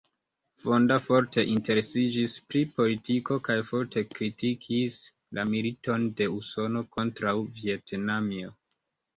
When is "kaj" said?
3.49-3.57